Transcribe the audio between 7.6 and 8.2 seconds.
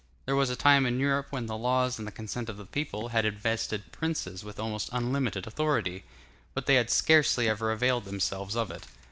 availed